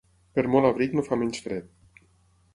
Per 0.37 0.43
molt 0.55 0.69
abric 0.69 0.95
no 1.01 1.05
fa 1.09 1.19
menys 1.25 1.45
fred. 1.45 1.71